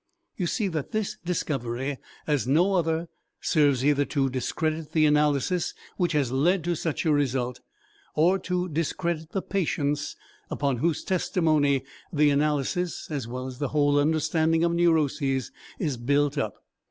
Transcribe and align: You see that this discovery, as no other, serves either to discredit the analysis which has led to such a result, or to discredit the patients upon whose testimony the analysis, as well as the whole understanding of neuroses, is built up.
You 0.35 0.47
see 0.47 0.67
that 0.69 0.93
this 0.93 1.17
discovery, 1.23 1.99
as 2.25 2.47
no 2.47 2.73
other, 2.73 3.07
serves 3.39 3.85
either 3.85 4.03
to 4.05 4.31
discredit 4.31 4.93
the 4.93 5.05
analysis 5.05 5.75
which 5.95 6.13
has 6.13 6.31
led 6.31 6.63
to 6.63 6.73
such 6.73 7.05
a 7.05 7.13
result, 7.13 7.59
or 8.15 8.39
to 8.39 8.67
discredit 8.67 9.29
the 9.31 9.43
patients 9.43 10.15
upon 10.49 10.77
whose 10.77 11.03
testimony 11.03 11.83
the 12.11 12.31
analysis, 12.31 13.11
as 13.11 13.27
well 13.27 13.45
as 13.45 13.59
the 13.59 13.67
whole 13.67 13.99
understanding 13.99 14.63
of 14.63 14.71
neuroses, 14.73 15.51
is 15.77 15.97
built 15.97 16.35
up. 16.35 16.55